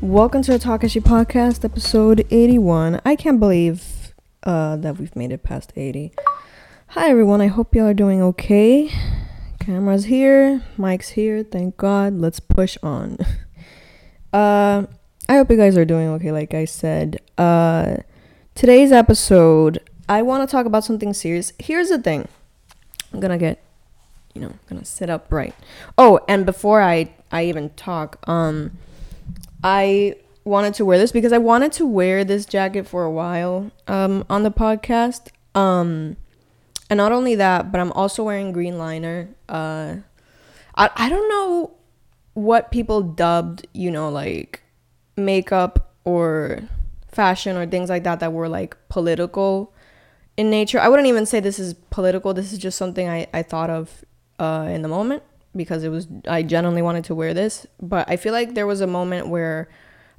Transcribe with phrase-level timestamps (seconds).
[0.00, 3.00] Welcome to the Talkeshi Podcast, episode 81.
[3.04, 6.12] I can't believe uh, that we've made it past 80.
[6.88, 7.40] Hi, everyone.
[7.40, 8.88] I hope y'all are doing okay.
[9.58, 11.42] Camera's here, mic's here.
[11.42, 12.14] Thank God.
[12.14, 13.18] Let's push on.
[14.32, 14.86] uh,
[15.28, 17.20] I hope you guys are doing okay, like I said.
[17.36, 17.96] Uh,
[18.54, 21.52] today's episode, I want to talk about something serious.
[21.58, 22.28] Here's the thing
[23.12, 23.60] I'm gonna get,
[24.34, 25.52] you know, gonna sit up right.
[25.98, 28.78] Oh, and before I, I even talk, um,
[29.62, 33.70] I wanted to wear this because I wanted to wear this jacket for a while
[33.88, 35.28] um, on the podcast.
[35.54, 36.16] Um,
[36.88, 39.28] and not only that, but I'm also wearing green liner.
[39.48, 39.96] Uh,
[40.76, 41.72] I, I don't know
[42.34, 44.62] what people dubbed, you know, like
[45.16, 46.60] makeup or
[47.08, 49.74] fashion or things like that that were like political
[50.36, 50.78] in nature.
[50.78, 52.34] I wouldn't even say this is political.
[52.34, 54.04] This is just something I, I thought of
[54.38, 55.22] uh, in the moment
[55.56, 58.80] because it was I genuinely wanted to wear this, but I feel like there was
[58.80, 59.68] a moment where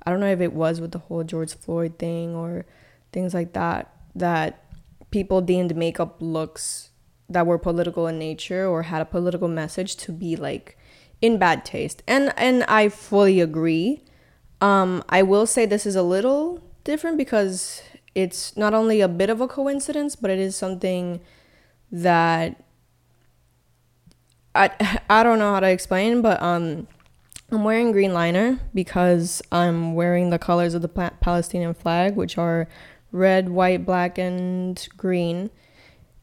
[0.06, 2.66] I don't know if it was with the whole George Floyd thing or
[3.12, 4.64] things like that that
[5.12, 6.90] people deemed makeup looks
[7.30, 10.78] that were political in nature or had a political message to be like
[11.22, 12.04] in bad taste.
[12.08, 14.04] And and I fully agree.
[14.62, 17.82] Um I will say this is a little different because
[18.16, 21.22] it's not only a bit of a coincidence, but it is something
[21.92, 22.64] that
[24.58, 26.88] I I don't know how to explain, but um,
[27.52, 32.68] I'm wearing green liner because I'm wearing the colors of the Palestinian flag, which are
[33.12, 35.50] red, white, black, and green,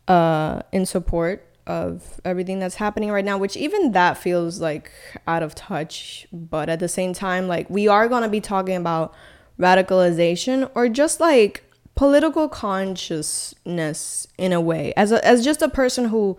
[0.07, 3.39] uh, in support of everything that's happening right now.
[3.39, 4.91] Which even that feels like
[5.27, 9.15] out of touch, but at the same time, like we are gonna be talking about
[9.59, 16.07] radicalization or just like political consciousness in a way as a, as just a person
[16.07, 16.37] who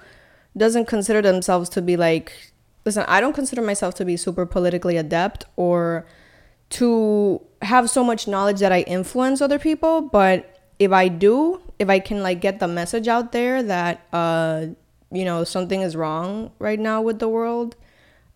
[0.58, 2.52] doesn't consider themselves to be like
[2.86, 6.06] listen i don't consider myself to be super politically adept or
[6.70, 11.90] to have so much knowledge that i influence other people but if i do if
[11.90, 14.66] i can like get the message out there that uh
[15.12, 17.76] you know something is wrong right now with the world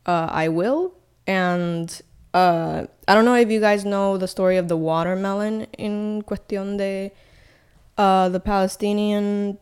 [0.06, 0.94] uh i will.
[1.28, 2.02] And
[2.34, 6.78] uh i don't know if you guys know the story of the watermelon in cuestión
[6.78, 7.12] de
[7.98, 9.58] uh the palestinian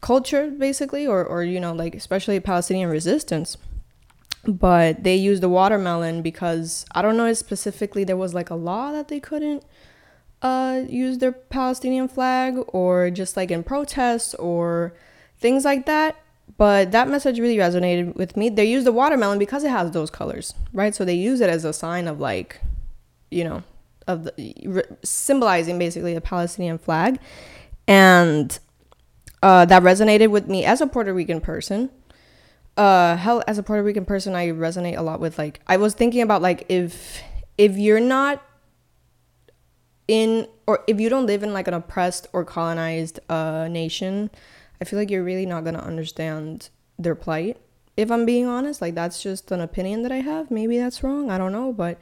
[0.00, 3.56] culture basically or or you know like especially Palestinian resistance.
[4.46, 8.54] But they used the watermelon because I don't know if specifically there was like a
[8.54, 9.64] law that they couldn't
[10.42, 14.94] uh use their Palestinian flag or just like in protests or
[15.38, 16.16] things like that.
[16.56, 18.48] But that message really resonated with me.
[18.48, 20.94] They use the watermelon because it has those colors right?
[20.94, 22.60] So they use it as a sign of like
[23.30, 23.62] you know
[24.06, 27.18] of the re- symbolizing basically the Palestinian flag.
[27.86, 28.58] And
[29.42, 31.90] uh, that resonated with me as a Puerto Rican person.
[32.76, 35.94] Uh, hell, as a Puerto Rican person, I resonate a lot with like I was
[35.94, 37.22] thinking about like if
[37.58, 38.42] if you're not
[40.08, 44.30] in or if you don't live in like an oppressed or colonized uh, nation,
[44.80, 46.68] I feel like you're really not gonna understand
[46.98, 47.58] their plight.
[47.96, 50.50] If I'm being honest, like that's just an opinion that I have.
[50.50, 51.30] Maybe that's wrong.
[51.30, 51.98] I don't know, but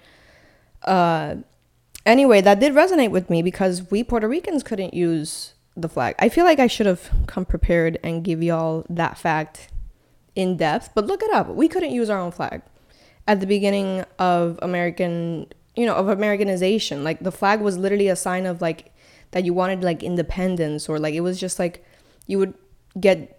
[0.83, 1.37] uh,
[2.07, 6.15] anyway, that did resonate with me because we Puerto Ricans couldn't use the flag.
[6.19, 9.69] I feel like I should have come prepared and give y'all that fact
[10.35, 11.49] in depth, but look it up.
[11.49, 12.63] We couldn't use our own flag
[13.27, 15.47] at the beginning of American,
[15.77, 17.05] you know, of Americanization.
[17.05, 18.93] Like the flag was literally a sign of like
[19.31, 21.85] that you wanted like independence or like it was just like
[22.27, 22.55] you would
[22.99, 23.39] get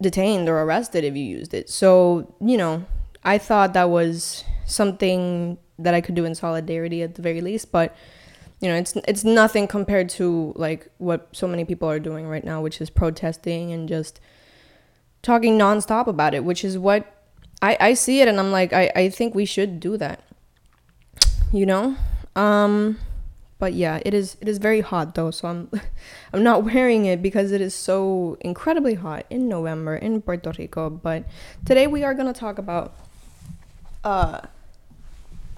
[0.00, 1.68] detained or arrested if you used it.
[1.68, 2.84] So, you know,
[3.22, 7.72] I thought that was something that I could do in solidarity at the very least,
[7.72, 7.94] but
[8.64, 12.44] you know it's it's nothing compared to like what so many people are doing right
[12.44, 14.20] now which is protesting and just
[15.20, 17.22] talking nonstop about it which is what
[17.60, 20.24] i i see it and i'm like i i think we should do that
[21.52, 21.96] you know?
[22.34, 22.98] Um
[23.60, 25.70] but yeah it is it is very hot though so i'm
[26.32, 30.90] i'm not wearing it because it is so incredibly hot in november in puerto rico
[30.90, 31.24] but
[31.64, 32.96] today we are going to talk about
[34.02, 34.40] uh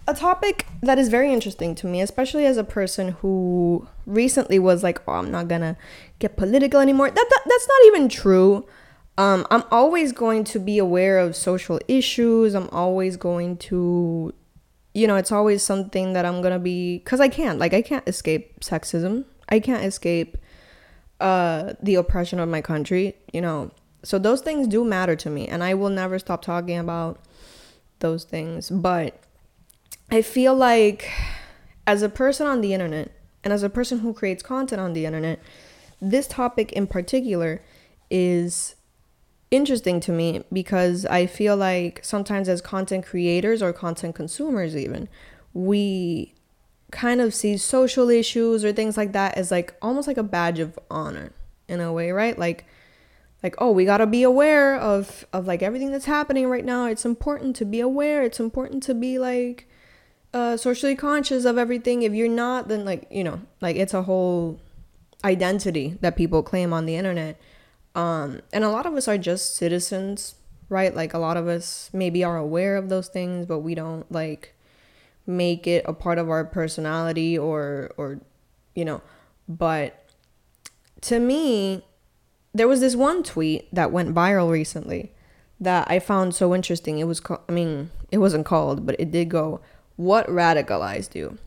[0.09, 4.83] a topic that is very interesting to me, especially as a person who recently was
[4.83, 5.77] like, "Oh, I'm not gonna
[6.19, 8.67] get political anymore." That, that that's not even true.
[9.19, 12.55] Um, I'm always going to be aware of social issues.
[12.55, 14.35] I'm always going to,
[14.95, 18.07] you know, it's always something that I'm gonna be because I can't like I can't
[18.09, 19.25] escape sexism.
[19.49, 20.37] I can't escape
[21.21, 23.17] uh the oppression of my country.
[23.33, 23.71] You know,
[24.05, 27.21] so those things do matter to me, and I will never stop talking about
[28.01, 29.19] those things, but
[30.11, 31.11] I feel like
[31.87, 33.11] as a person on the internet
[33.43, 35.41] and as a person who creates content on the internet,
[36.01, 37.63] this topic in particular
[38.11, 38.77] is
[39.51, 45.09] interesting to me because I feel like sometimes as content creators or content consumers even,
[45.55, 46.35] we
[46.91, 50.59] kind of see social issues or things like that as like almost like a badge
[50.59, 51.33] of honor
[51.69, 52.39] in a way, right?
[52.39, 52.65] Like
[53.43, 56.87] like oh, we got to be aware of of like everything that's happening right now.
[56.87, 58.23] It's important to be aware.
[58.23, 59.69] It's important to be like
[60.37, 62.03] uh socially conscious of everything.
[62.03, 64.61] If you're not, then like, you know, like it's a whole
[65.25, 67.41] identity that people claim on the internet.
[67.95, 70.35] Um and a lot of us are just citizens,
[70.69, 70.95] right?
[70.95, 74.55] Like a lot of us maybe are aware of those things, but we don't like
[75.27, 78.21] make it a part of our personality or or
[78.77, 79.01] you know
[79.49, 80.05] but
[81.01, 81.83] to me
[82.55, 85.13] there was this one tweet that went viral recently
[85.61, 86.99] that I found so interesting.
[86.99, 89.61] It was called, I mean, it wasn't called, but it did go,
[89.97, 91.39] What radicalized you?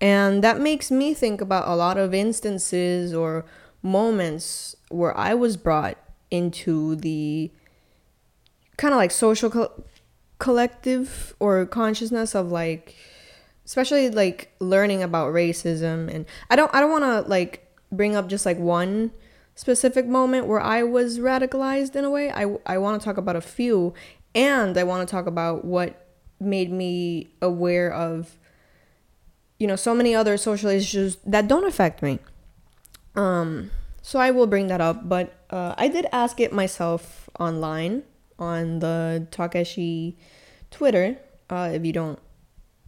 [0.00, 3.44] And that makes me think about a lot of instances or
[3.82, 5.96] moments where I was brought
[6.30, 7.50] into the
[8.76, 9.84] kind of like social co-
[10.38, 12.94] collective or consciousness of like
[13.64, 18.28] especially like learning about racism and I don't I don't want to like bring up
[18.28, 19.12] just like one
[19.54, 22.30] specific moment where I was radicalized in a way.
[22.30, 23.94] I I want to talk about a few
[24.34, 26.05] and I want to talk about what
[26.38, 28.38] made me aware of
[29.58, 32.18] you know so many other social issues that don't affect me.
[33.14, 33.70] Um
[34.06, 38.04] so I will bring that up, but uh, I did ask it myself online
[38.38, 40.14] on the Talkeshi
[40.70, 41.18] Twitter.
[41.50, 42.20] Uh, if you don't,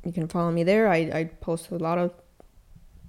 [0.04, 0.88] you can follow me there.
[0.88, 2.12] I, I post a lot of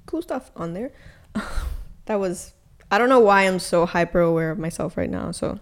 [0.07, 0.91] cool stuff on there.
[2.06, 2.53] that was,
[2.89, 5.30] I don't know why I'm so hyper aware of myself right now.
[5.30, 5.59] So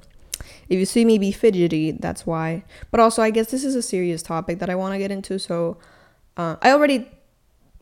[0.70, 2.64] if you see me be fidgety, that's why.
[2.92, 5.40] But also, I guess this is a serious topic that I want to get into.
[5.40, 5.78] So
[6.36, 7.10] uh, I already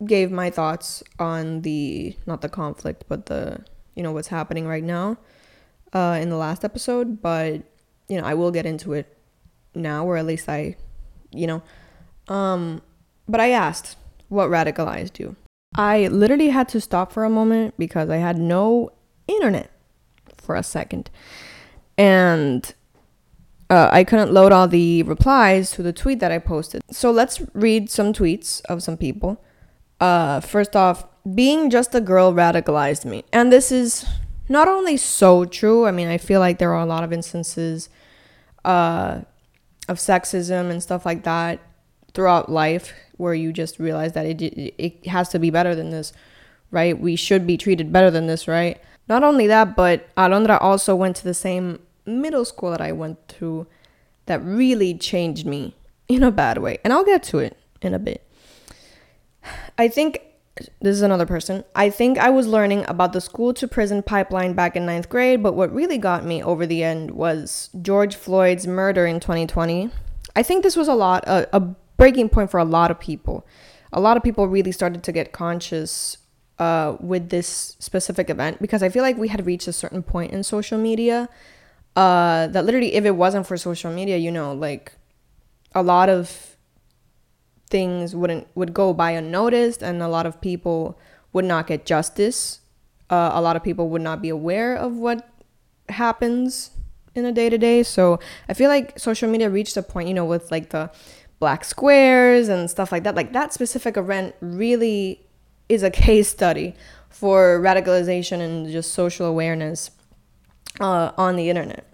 [0.06, 3.64] gave my thoughts on the, not the conflict, but the,
[3.96, 5.18] you know, what's happening right now
[5.94, 7.22] uh, in the last episode.
[7.22, 7.64] But,
[8.08, 9.18] you know, I will get into it
[9.74, 10.76] now, or at least I,
[11.32, 11.62] you know,
[12.28, 12.82] um,
[13.28, 13.98] but I asked,
[14.30, 15.36] what radicalized you?
[15.76, 18.92] I literally had to stop for a moment because I had no
[19.28, 19.70] internet
[20.38, 21.10] for a second.
[21.98, 22.74] And
[23.70, 26.84] uh, I couldn't load all the replies to the tweet that I posted.
[26.92, 29.42] So let's read some tweets of some people.
[30.00, 33.24] Uh, first off, being just a girl radicalized me.
[33.34, 34.06] And this is
[34.48, 37.90] not only so true, I mean, I feel like there are a lot of instances
[38.64, 39.22] uh,
[39.88, 41.60] of sexism and stuff like that
[42.14, 46.14] throughout life where you just realize that it it has to be better than this,
[46.70, 47.00] right?
[47.00, 48.80] We should be treated better than this, right?
[49.08, 53.28] Not only that, but Alondra also went to the same middle school that I went
[53.40, 53.68] to
[54.26, 55.76] that really changed me
[56.08, 56.80] in a bad way.
[56.84, 58.28] And I'll get to it in a bit.
[59.78, 60.22] I think
[60.82, 61.64] this is another person.
[61.76, 65.44] I think I was learning about the school to prison pipeline back in ninth grade,
[65.44, 69.92] but what really got me over the end was George Floyd's murder in 2020.
[70.36, 71.60] I think this was a lot, a, a
[71.98, 73.46] breaking point for a lot of people.
[73.92, 76.18] A lot of people really started to get conscious
[76.60, 80.32] uh, with this specific event because I feel like we had reached a certain point
[80.32, 81.30] in social media
[81.96, 84.94] uh, that literally, if it wasn't for social media, you know, like
[85.74, 86.58] a lot of
[87.70, 91.00] things wouldn't would go by unnoticed, and a lot of people
[91.34, 92.60] would not get justice.
[93.10, 95.30] Uh, a lot of people would not be aware of what
[95.90, 96.72] happens
[97.14, 97.84] in a day to day.
[97.84, 98.20] So
[98.50, 100.92] I feel like social media reached a point, you know, with like the
[101.40, 103.16] black squares and stuff like that.
[103.16, 105.25] Like that specific event really
[105.68, 106.76] is a case study
[107.10, 109.92] for radicalization and just social awareness
[110.80, 111.86] uh, on the internet.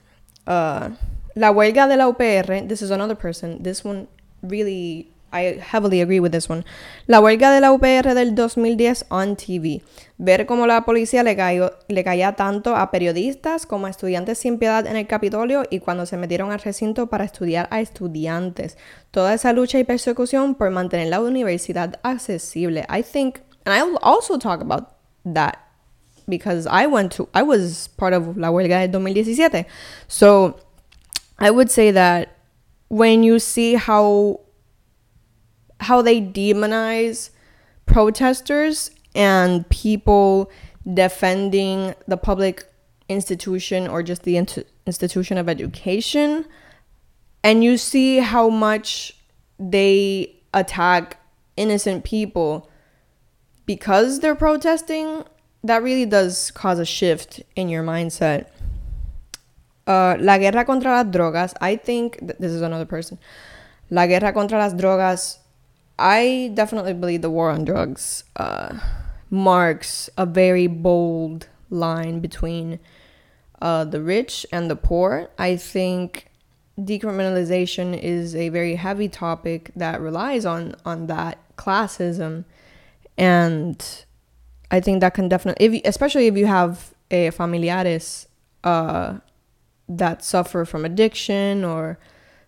[0.48, 0.90] Uh,
[1.34, 3.64] La huelga de la UPR, this is another person.
[3.64, 4.08] This one
[4.44, 6.66] really I heavily agree with this one.
[7.08, 9.82] La huelga de la UPR del 2010 on TV.
[10.18, 14.60] Ver cómo la policía le, cayó, le caía tanto a periodistas como a estudiantes sin
[14.60, 18.78] piedad en el Capitolio y cuando se metieron al recinto para estudiar a estudiantes.
[19.12, 22.86] Toda esa lucha y persecución por mantener la universidad accesible.
[22.94, 25.68] I think, and I'll also talk about that
[26.28, 29.66] because I went to, I was part of la huelga del 2017.
[30.08, 30.60] So
[31.40, 32.38] I would say that
[32.90, 34.42] when you see how
[35.80, 37.32] how they demonize
[37.88, 40.52] protesters and people
[40.94, 42.66] defending the public
[43.10, 44.38] institution or just the
[44.86, 46.46] institution of education
[47.44, 49.18] and you see how much
[49.60, 51.18] they attack
[51.58, 52.70] innocent people
[53.72, 55.24] because they're protesting
[55.64, 58.48] that really does cause a shift in your mindset.
[59.88, 63.18] Uh, la guerra contra las drogas i think th- this is another person.
[63.90, 65.38] La guerra contra las drogas
[65.98, 68.78] I definitely believe the war on drugs uh,
[69.30, 72.80] marks a very bold line between
[73.62, 75.30] uh, the rich and the poor.
[75.38, 76.28] I think
[76.78, 82.44] decriminalization is a very heavy topic that relies on on that classism,
[83.22, 84.06] and
[84.72, 88.28] I think that can definitely, if especially if you have a familiares
[88.64, 89.20] uh,
[89.88, 92.00] that suffer from addiction or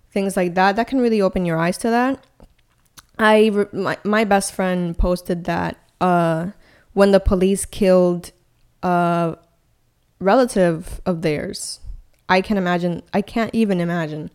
[0.10, 2.26] things like that, that can really open your eyes to that.
[3.20, 6.48] I my, my best friend posted that uh,
[6.94, 8.32] when the police killed
[8.82, 9.38] a
[10.18, 11.82] relative of theirs,
[12.28, 13.04] I can imagine.
[13.14, 14.32] I can't even imagine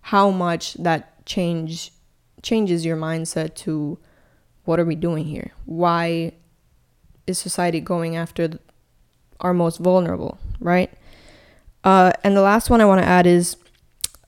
[0.00, 1.92] how much that change
[2.40, 3.98] changes your mindset to
[4.66, 5.52] what are we doing here?
[5.64, 6.32] Why
[7.26, 8.58] is society going after
[9.40, 10.90] our most vulnerable, right?
[11.84, 13.56] Uh, and the last one I want to add is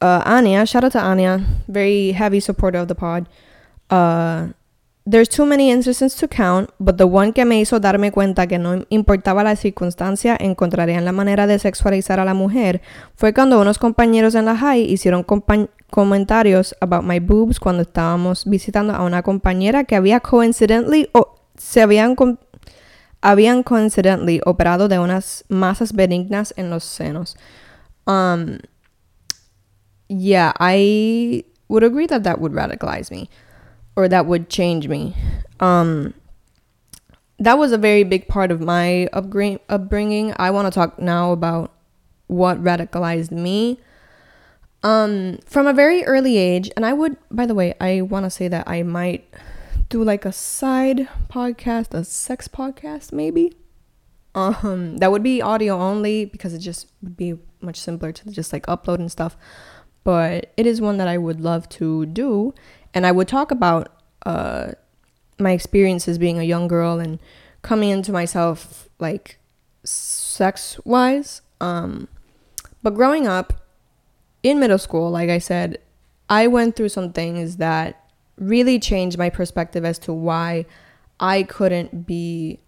[0.00, 0.64] uh, Anya.
[0.64, 3.28] Shout out to Anya, very heavy supporter of the pod.
[3.90, 4.48] Uh,
[5.04, 8.58] there's too many instances to count, but the one que me hizo darme cuenta que
[8.58, 12.82] no importaba la circunstancia, encontrarían la manera de sexualizar a la mujer
[13.16, 15.22] fue cuando unos compañeros en la high hicieron
[15.90, 21.82] comentarios about my boobs cuando estábamos visitando a una compañera que había coincidentally o se
[21.82, 22.14] habían
[23.20, 27.36] habían coincidentally operado de unas masas benignas en los senos.
[28.06, 28.58] Um,
[30.08, 33.28] yeah, I would agree that that would radicalize me
[33.96, 35.14] or that would change me.
[35.60, 36.14] Um,
[37.38, 40.32] that was a very big part of my upbringing.
[40.36, 41.72] I want to talk now about
[42.26, 43.78] what radicalized me.
[44.82, 48.30] Um, from a very early age, and I would, by the way, I want to
[48.30, 49.28] say that I might
[49.88, 53.56] do like a side podcast, a sex podcast maybe.
[54.34, 58.52] Um, that would be audio only because it just would be much simpler to just
[58.52, 59.36] like upload and stuff.
[60.04, 62.54] But it is one that I would love to do,
[62.94, 63.92] and I would talk about
[64.26, 64.72] uh
[65.40, 67.18] my experiences being a young girl and
[67.62, 69.38] coming into myself like
[69.84, 71.42] sex wise.
[71.60, 72.08] Um,
[72.82, 73.67] but growing up
[74.48, 75.78] in middle school, like I said,
[76.28, 78.04] I went through some things that
[78.36, 80.66] really changed my perspective as to why
[81.20, 82.60] I couldn't be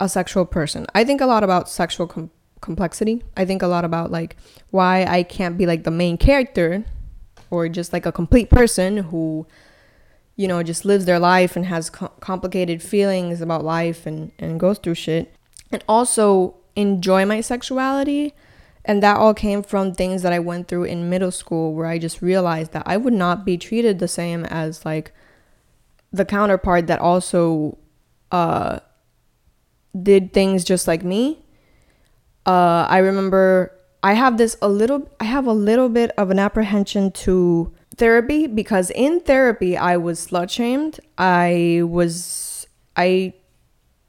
[0.00, 0.86] a sexual person.
[0.94, 2.30] I think a lot about sexual com-
[2.60, 3.22] complexity.
[3.36, 4.36] I think a lot about like
[4.70, 6.84] why I can't be like the main character
[7.50, 9.46] or just like a complete person who
[10.34, 14.60] you know just lives their life and has co- complicated feelings about life and and
[14.60, 15.34] goes through shit
[15.70, 18.34] and also enjoy my sexuality
[18.86, 21.98] and that all came from things that I went through in middle school where I
[21.98, 25.12] just realized that I would not be treated the same as like
[26.12, 27.76] the counterpart that also
[28.30, 28.78] uh
[30.00, 31.44] did things just like me.
[32.46, 36.38] Uh I remember I have this a little I have a little bit of an
[36.38, 41.00] apprehension to therapy because in therapy I was slut shamed.
[41.18, 42.66] I was
[42.96, 43.34] I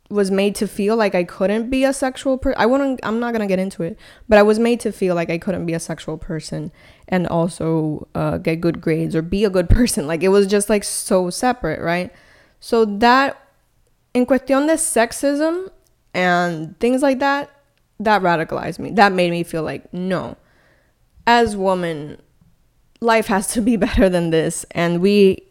[0.10, 2.60] was made to feel like I couldn't be a sexual person.
[2.60, 3.98] I wouldn't I'm not to get into it,
[4.30, 6.72] but I was made to feel like I couldn't be a sexual person
[7.08, 10.08] and also uh, get good grades or be a good person.
[10.08, 12.14] Like it was just like so separate, right?
[12.60, 13.42] So that
[14.14, 15.70] in cuestión de sexism
[16.14, 17.52] and things like that,
[18.00, 18.92] that radicalized me.
[18.92, 20.38] That made me feel like no.
[21.26, 22.22] As woman,
[23.02, 25.44] life has to be better than this and we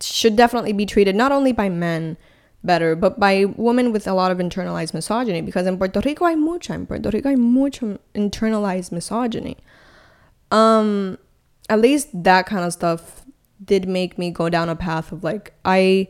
[0.00, 2.16] should definitely be treated not only by men
[2.64, 5.40] better, but by women with a lot of internalized misogyny.
[5.40, 9.56] Because in Puerto Rico hay mucha, in Puerto Rico hay mucho internalized misogyny.
[10.50, 11.18] Um,
[11.68, 13.24] at least that kind of stuff
[13.64, 16.08] did make me go down a path of like I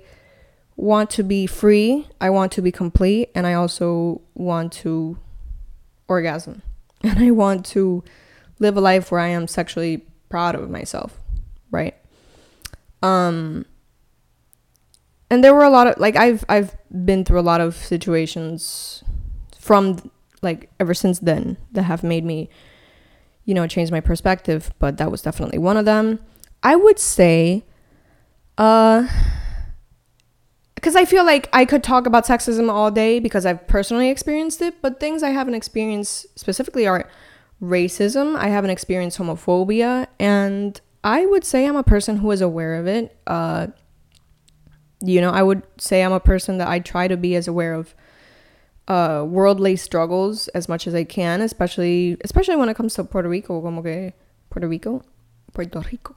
[0.77, 5.19] want to be free, I want to be complete, and I also want to
[6.09, 6.63] orgasm.
[7.05, 8.05] And I want to
[8.61, 11.19] live a life where I am sexually proud of myself,
[11.73, 11.97] right?
[13.03, 13.67] Um
[15.33, 19.03] and there were a lot of like I've I've been through a lot of situations
[19.59, 20.11] from
[20.43, 22.51] like ever since then that have made me
[23.47, 26.19] you know change my perspective but that was definitely one of them.
[26.63, 27.65] I would say
[28.59, 29.09] uh
[30.75, 34.61] because i feel like i could talk about sexism all day because i've personally experienced
[34.61, 37.09] it but things i haven't experienced specifically are
[37.63, 42.75] racism i haven't experienced homophobia and i would say i'm a person who is aware
[42.75, 43.69] of it uh
[45.03, 47.75] you know, I would say I'm a person that I try to be as aware
[47.75, 47.95] of
[48.89, 53.29] uh, worldly struggles as much as I can, especially especially when it comes to Puerto
[53.29, 54.13] Rico, como que
[54.51, 55.03] Puerto Rico,
[55.53, 56.15] Puerto Rico.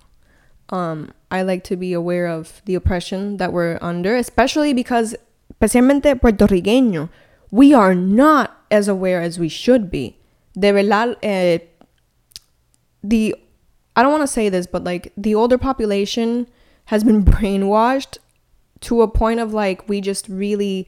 [0.69, 5.15] Um, I like to be aware of the oppression that we're under, especially because,
[5.53, 7.09] especialmente puertorriqueño,
[7.51, 10.17] we are not as aware as we should be.
[10.57, 11.59] De verdad, eh,
[13.03, 13.35] the
[13.95, 16.47] I don't want to say this, but like the older population
[16.85, 18.17] has been brainwashed
[18.85, 20.87] to a point of like we just really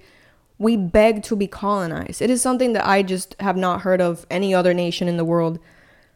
[0.60, 2.22] We beg to be colonized.
[2.22, 5.26] It is something that I just have not heard of any other nation in the
[5.26, 5.60] world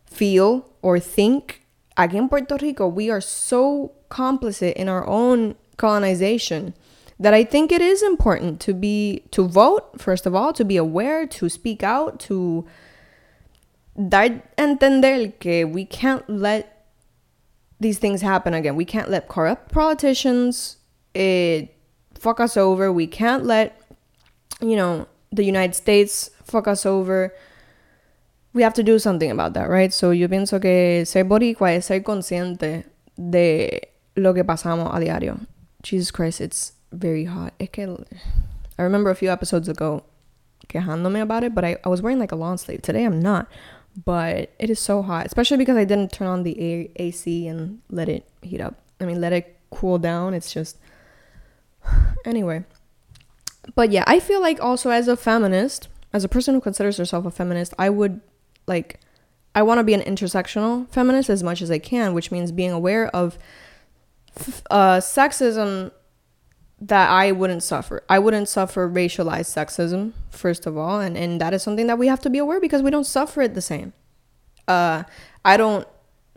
[0.05, 1.61] feel or think.
[1.97, 6.73] Aquí in Puerto Rico, we are so complicit in our own colonization
[7.19, 10.77] that I think it is important to be to vote first of all, to be
[10.77, 12.65] aware, to speak out, to
[13.95, 16.87] dar entender que we can't let
[17.79, 18.75] these things happen again.
[18.75, 20.77] We can't let corrupt politicians
[21.13, 21.75] it
[22.15, 22.91] fuck us over.
[22.91, 23.79] We can't let
[24.61, 27.33] you know the United States fuck us over.
[28.53, 29.93] We have to do something about that, right?
[29.93, 32.85] So yo pienso que ser boricua es ser consciente
[33.17, 35.39] de lo que pasamos a diario.
[35.83, 37.53] Jesus Christ, it's very hot.
[37.59, 37.83] Es que
[38.77, 40.03] I remember a few episodes ago
[40.67, 42.81] quejándome about it, but I, I was wearing like a long sleeve.
[42.81, 43.47] Today I'm not.
[44.05, 47.81] But it is so hot, especially because I didn't turn on the a- AC and
[47.89, 48.75] let it heat up.
[49.01, 50.33] I mean, let it cool down.
[50.33, 50.77] It's just.
[52.25, 52.63] anyway.
[53.75, 57.25] But yeah, I feel like also as a feminist, as a person who considers herself
[57.25, 58.21] a feminist, I would
[58.67, 58.99] like.
[59.53, 62.71] I want to be an intersectional feminist as much as I can, which means being
[62.71, 63.37] aware of
[64.69, 65.91] uh, sexism
[66.79, 68.03] that I wouldn't suffer.
[68.09, 72.07] I wouldn't suffer racialized sexism, first of all, and, and that is something that we
[72.07, 73.93] have to be aware because we don't suffer it the same.
[74.67, 75.03] Uh,
[75.45, 75.87] I don't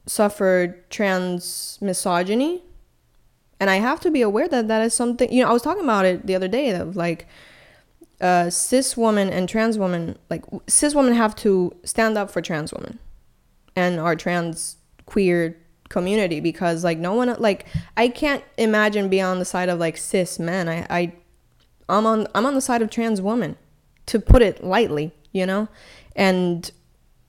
[0.06, 2.62] suffer trans misogyny,
[3.64, 5.33] and I have to be aware that that is something.
[5.33, 7.26] You know, I was talking about it the other day of like
[8.21, 10.18] uh, cis women and trans women.
[10.28, 12.99] Like cis women have to stand up for trans women,
[13.75, 15.56] and our trans queer
[15.88, 17.64] community because like no one like
[17.97, 20.68] I can't imagine being on the side of like cis men.
[20.68, 21.12] I I
[21.88, 23.56] I'm on I'm on the side of trans women
[24.04, 25.68] to put it lightly, you know?
[26.14, 26.71] And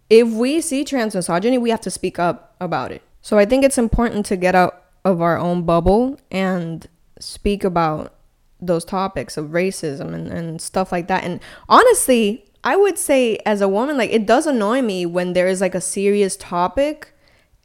[0.10, 3.04] if we see trans misogyny, we have to speak up about it.
[3.22, 6.88] So I think it's important to get out of our own bubble and
[7.20, 8.14] speak about
[8.60, 11.24] those topics of racism and, and stuff like that.
[11.24, 15.48] And honestly, I would say as a woman, like it does annoy me when there
[15.48, 17.16] is like a serious topic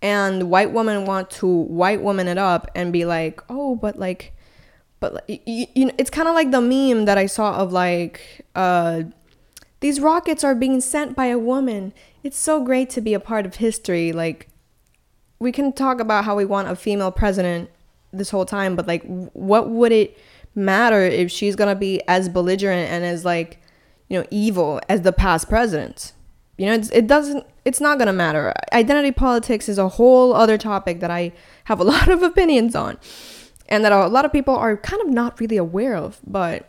[0.03, 4.33] and white women want to white woman it up and be like oh but like
[4.99, 8.47] but you, you know it's kind of like the meme that i saw of like
[8.55, 9.03] uh
[9.81, 13.45] these rockets are being sent by a woman it's so great to be a part
[13.45, 14.49] of history like
[15.41, 17.71] we can talk about how we want a female president
[18.13, 20.17] this whole time but like what would it
[20.55, 23.59] matter if she's gonna be as belligerent and as like
[24.09, 26.13] you know evil as the past presidents
[26.61, 28.53] you know, it doesn't, it's not to matter.
[28.75, 31.33] Identity politics is a whole other topic that I
[31.65, 32.99] have a lot of opinions on
[33.71, 36.21] and that a lot of people are kind of not really aware of.
[36.27, 36.69] But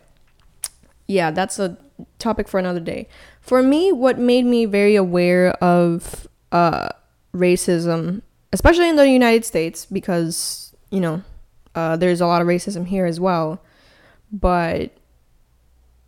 [1.09, 1.77] yeah, that's a
[2.19, 3.09] topic for another day.
[3.41, 6.87] For me, what made me very aware of uh,
[7.35, 8.21] racism,
[8.53, 11.23] especially in the United States, because, you know,
[11.75, 13.63] uh, there's a lot of racism here as well,
[14.31, 14.91] but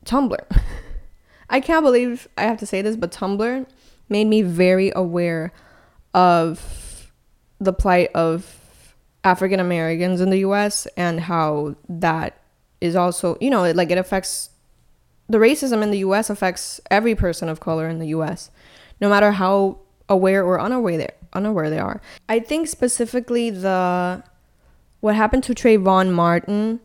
[0.06, 0.62] Tumblr.
[1.50, 3.66] I can't believe I have to say this, but Tumblr
[4.10, 5.54] made me very aware
[6.14, 7.12] of
[7.60, 12.38] the plight of African Americans in the US and how that
[12.82, 14.50] is also, you know, like it affects
[15.30, 18.52] the racism in the US affects every person of color in the US,
[19.00, 22.02] no matter how aware or unaware they unaware they are.
[22.30, 24.24] I think specifically the
[25.00, 26.80] what happened to Trayvon Martin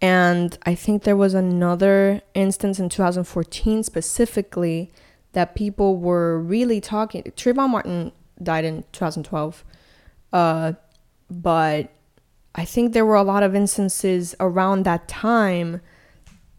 [0.00, 4.92] and I think there was another instance in 2014 specifically
[5.32, 7.22] that people were really talking.
[7.22, 9.64] Trayvon Martin died in 2012,
[10.32, 10.72] uh,
[11.30, 11.90] but
[12.54, 15.80] I think there were a lot of instances around that time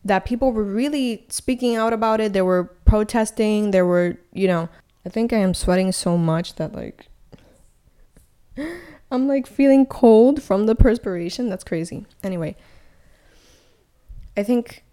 [0.06, 2.34] that people were really speaking out about it.
[2.34, 3.72] They were protesting.
[3.72, 4.70] There were, you know,
[5.06, 7.08] I think I am sweating so much that like
[9.12, 11.50] I'm like feeling cold from the perspiration.
[11.50, 12.06] That's crazy.
[12.24, 12.56] Anyway,
[14.36, 14.84] I think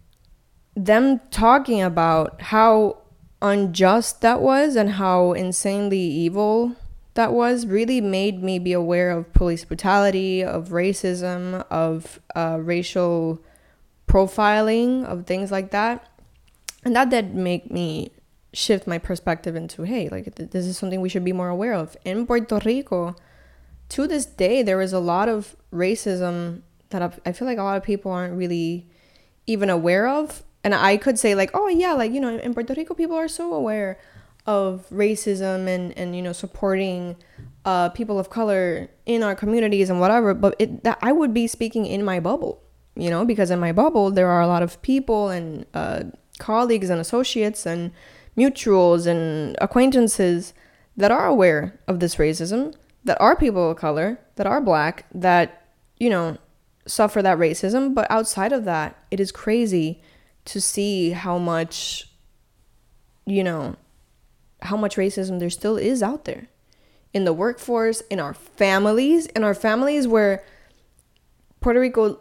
[0.74, 2.98] them talking about how
[3.42, 6.76] unjust that was and how insanely evil
[7.14, 13.42] that was really made me be aware of police brutality, of racism, of uh, racial
[14.06, 16.06] profiling, of things like that.
[16.84, 18.12] And that did make me
[18.52, 21.96] shift my perspective into hey, like this is something we should be more aware of.
[22.04, 23.14] In Puerto Rico,
[23.90, 27.76] to this day, there is a lot of racism that I feel like a lot
[27.76, 28.86] of people aren't really
[29.46, 32.74] even aware of and i could say like oh yeah like you know in puerto
[32.74, 33.98] rico people are so aware
[34.46, 37.16] of racism and and you know supporting
[37.66, 41.46] uh, people of color in our communities and whatever but it that i would be
[41.46, 42.62] speaking in my bubble
[42.96, 46.02] you know because in my bubble there are a lot of people and uh,
[46.38, 47.92] colleagues and associates and
[48.40, 50.54] mutuals and acquaintances
[50.96, 52.74] that are aware of this racism
[53.04, 55.66] that are people of color that are black that
[55.98, 56.36] you know
[56.86, 57.94] suffer that racism.
[57.94, 60.00] But outside of that, it is crazy
[60.46, 62.08] to see how much,
[63.26, 63.76] you know,
[64.62, 66.48] how much racism there still is out there
[67.12, 70.44] in the workforce, in our families, in our families where
[71.60, 72.20] Puerto Rico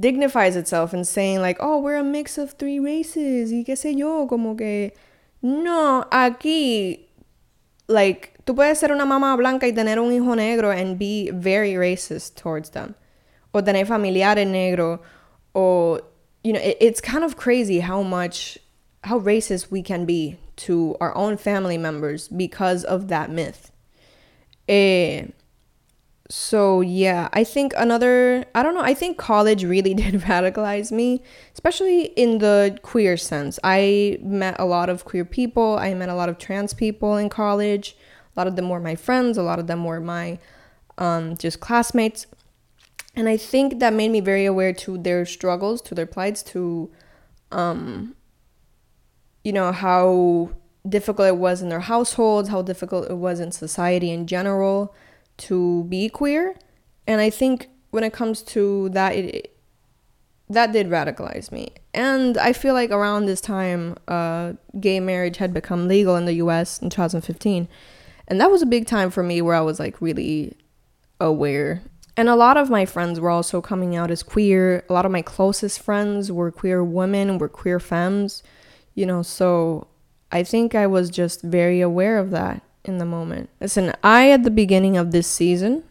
[0.00, 3.96] dignifies itself in saying like, oh, we're a mix of three races y qué sé
[3.96, 4.92] yo, como que
[5.44, 7.00] no, aquí
[7.86, 11.74] like tú puedes ser una mamá blanca y tener un hijo negro and be very
[11.74, 12.94] racist towards them.
[13.52, 15.00] O tener familiares negro
[15.52, 16.00] or
[16.42, 18.58] you know, it, it's kind of crazy how much
[19.02, 23.70] how racist we can be to our own family members because of that myth.
[24.66, 25.26] Eh,
[26.30, 31.22] so yeah, I think another I don't know, I think college really did radicalize me,
[31.52, 33.58] especially in the queer sense.
[33.62, 37.28] I met a lot of queer people, I met a lot of trans people in
[37.28, 37.96] college.
[38.36, 40.38] A lot of them were my friends, a lot of them were my
[40.98, 42.26] um, just classmates.
[43.14, 46.90] And I think that made me very aware to their struggles, to their plights, to
[47.52, 48.16] um,
[49.44, 50.50] you know, how
[50.88, 54.92] difficult it was in their households, how difficult it was in society in general
[55.38, 56.56] to be queer.
[57.06, 59.56] And I think when it comes to that, it,
[60.48, 61.72] that did radicalize me.
[61.92, 66.34] And I feel like around this time, uh, gay marriage had become legal in the
[66.34, 67.68] US in 2015.
[68.26, 70.56] And that was a big time for me where I was like really
[71.20, 71.82] aware.
[72.16, 74.84] And a lot of my friends were also coming out as queer.
[74.88, 78.42] A lot of my closest friends were queer women, were queer femmes,
[78.94, 79.88] you know, so
[80.30, 83.50] I think I was just very aware of that in the moment.
[83.60, 85.84] Listen, I at the beginning of this season,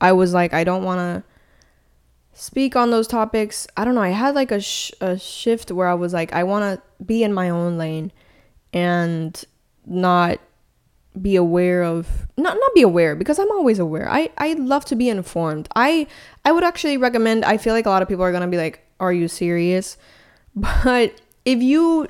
[0.00, 1.24] I was like, I don't want to
[2.32, 3.66] speak on those topics.
[3.76, 4.02] I don't know.
[4.02, 7.22] I had like a, sh- a shift where I was like, I want to be
[7.22, 8.12] in my own lane
[8.72, 9.42] and
[9.86, 10.38] not
[11.20, 14.08] be aware of not not be aware because I'm always aware.
[14.08, 15.68] I I love to be informed.
[15.74, 16.06] I
[16.44, 18.58] I would actually recommend I feel like a lot of people are going to be
[18.58, 19.96] like, "Are you serious?"
[20.54, 22.08] But if you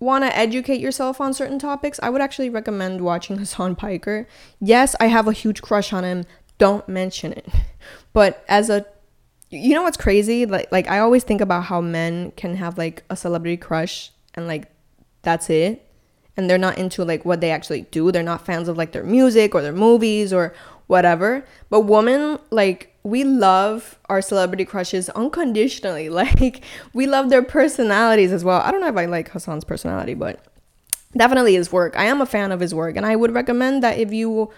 [0.00, 4.26] want to educate yourself on certain topics, I would actually recommend watching Hasan Piker.
[4.58, 6.24] Yes, I have a huge crush on him.
[6.58, 7.46] Don't mention it.
[8.12, 8.84] But as a
[9.50, 10.46] you know what's crazy?
[10.46, 14.48] Like like I always think about how men can have like a celebrity crush and
[14.48, 14.68] like
[15.22, 15.86] that's it.
[16.36, 18.10] And they're not into like what they actually do.
[18.10, 20.54] They're not fans of like their music or their movies or
[20.88, 21.44] whatever.
[21.68, 26.08] But women like we love our celebrity crushes unconditionally.
[26.20, 28.60] Like we love their personalities as well.
[28.60, 30.44] I don't know if I like Hasan's personality, but
[31.16, 31.94] definitely his work.
[31.96, 34.50] I am a fan of his work, and I would recommend that if you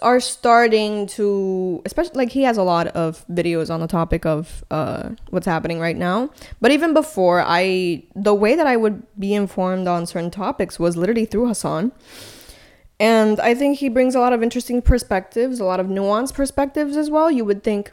[0.00, 4.64] are starting to especially like he has a lot of videos on the topic of
[4.70, 6.30] uh what's happening right now
[6.62, 10.96] but even before i the way that i would be informed on certain topics was
[10.96, 11.92] literally through hasan
[13.00, 16.98] and I think he brings a lot of interesting perspectives, a lot of nuanced perspectives
[16.98, 17.30] as well.
[17.30, 17.92] You would think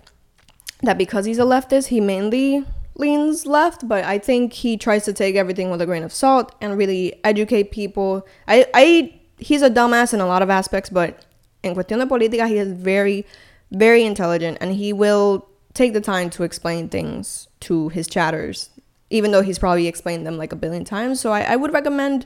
[0.83, 2.65] that because he's a leftist, he mainly
[2.95, 6.53] leans left, but I think he tries to take everything with a grain of salt
[6.59, 8.27] and really educate people.
[8.49, 11.25] I, I he's a dumbass in a lot of aspects, but
[11.63, 13.25] in cuestión de política, he is very,
[13.71, 18.71] very intelligent and he will take the time to explain things to his chatters,
[19.09, 21.21] even though he's probably explained them like a billion times.
[21.21, 22.25] So I, I would recommend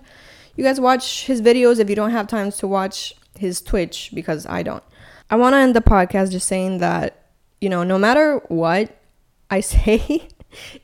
[0.56, 4.46] you guys watch his videos if you don't have time to watch his Twitch because
[4.46, 4.84] I don't.
[5.30, 7.26] I want to end the podcast just saying that,
[7.62, 8.98] you know, no matter what
[9.50, 10.28] I say,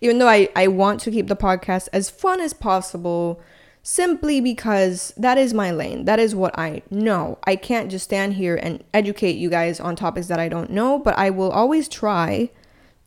[0.02, 3.42] even though I, I want to keep the podcast as fun as possible,
[3.84, 6.06] simply because that is my lane.
[6.06, 7.38] That is what I know.
[7.46, 11.00] I can't just stand here and educate you guys on topics that I don't know,
[11.00, 12.50] but I will always try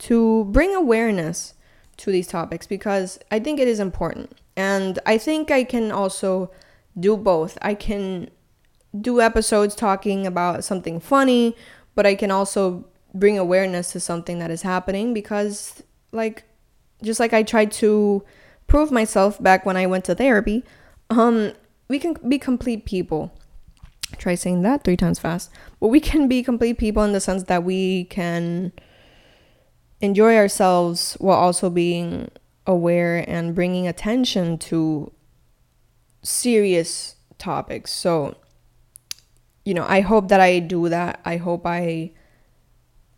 [0.01, 1.55] to bring awareness
[1.99, 4.39] to these topics because I think it is important.
[4.61, 6.51] And I think I can also
[6.99, 7.57] do both.
[7.63, 8.29] I can
[9.01, 11.57] do episodes talking about something funny,
[11.95, 16.45] but I can also bring awareness to something that is happening because, like,
[17.03, 18.23] just like I tried to
[18.67, 20.63] prove myself back when I went to therapy,
[21.09, 21.53] um,
[21.89, 23.33] we can be complete people.
[24.19, 25.51] Try saying that three times fast.
[25.81, 28.73] But we can be complete people in the sense that we can
[30.03, 32.31] enjoy ourselves while also being
[32.71, 35.13] aware and bringing attention to
[36.23, 37.93] serious topics.
[37.93, 38.37] So,
[39.65, 41.21] you know, I hope that I do that.
[41.25, 42.13] I hope I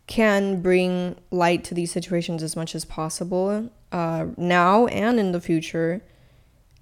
[0.07, 5.41] can bring light to these situations as much as possible uh, now and in the
[5.41, 6.03] future.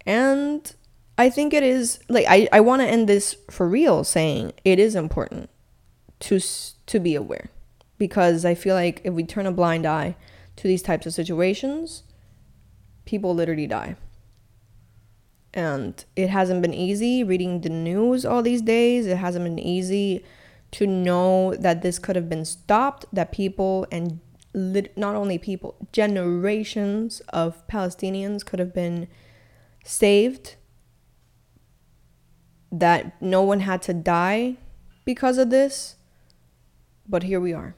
[0.06, 0.74] And
[1.18, 4.80] I think it is like I, I want to end this for real saying it
[4.80, 5.50] is important
[6.22, 7.50] to to be aware
[7.98, 10.16] because I feel like if we turn a blind eye
[10.56, 12.04] to these types of situations,
[13.12, 13.95] people literally die.
[15.54, 19.06] And it hasn't been easy reading the news all these days.
[19.06, 20.24] It hasn't been easy
[20.71, 24.21] to know that this could have been stopped, that people and
[24.54, 29.10] lit- not only people, generations of Palestinians could have been
[29.84, 30.56] saved,
[32.71, 34.56] that no one had to die
[35.04, 35.97] because of this.
[37.10, 37.76] But here we are.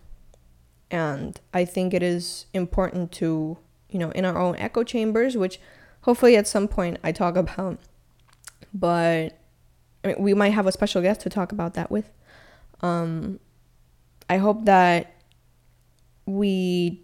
[0.91, 3.57] And I think it is important to,
[3.93, 5.59] you know, in our own echo chambers, which
[6.01, 7.79] hopefully at some point I talk about,
[8.73, 9.39] but
[10.03, 12.09] I mean, we might have a special guest to talk about that with.
[12.81, 13.39] Um,
[14.29, 15.15] I hope that
[16.25, 17.03] we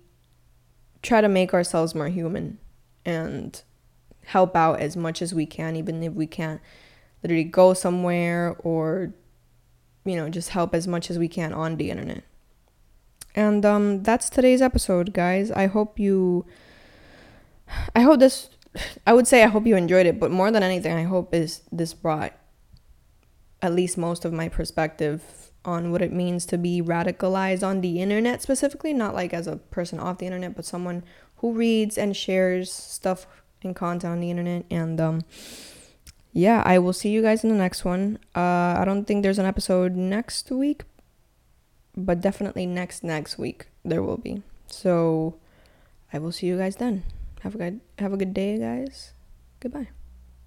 [1.02, 2.58] try to make ourselves more human
[3.06, 3.62] and
[4.26, 6.60] help out as much as we can, even if we can't
[7.24, 9.14] literally go somewhere or,
[10.06, 12.24] you know, just help as much as we can on the internet.
[13.36, 15.52] And um, that's today's episode, guys.
[15.52, 16.46] I hope you.
[17.96, 18.50] I hope this.
[19.06, 21.62] I would say I hope you enjoyed it, but more than anything, I hope is
[21.72, 22.34] this brought
[23.62, 28.02] at least most of my perspective on what it means to be radicalized on the
[28.02, 31.04] internet specifically, not like as a person off the internet, but someone
[31.38, 33.28] who reads and shares stuff
[33.64, 34.66] and content on the internet.
[34.70, 35.22] And um,
[36.32, 38.20] yeah, I will see you guys in the next one.
[38.36, 40.84] Uh, I don't think there's an episode next week,
[41.96, 44.44] but definitely next next week there will be.
[44.68, 45.36] So
[46.14, 47.04] I will see you guys then.
[47.40, 49.14] Have a good have a good day, guys.
[49.60, 49.90] Goodbye.